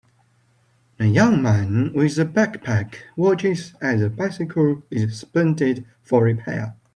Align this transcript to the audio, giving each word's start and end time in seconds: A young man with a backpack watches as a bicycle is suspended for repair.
A 0.99 1.05
young 1.05 1.43
man 1.43 1.93
with 1.93 2.17
a 2.17 2.25
backpack 2.25 2.95
watches 3.15 3.75
as 3.81 4.01
a 4.01 4.09
bicycle 4.09 4.81
is 4.89 5.19
suspended 5.19 5.85
for 6.01 6.23
repair. 6.23 6.75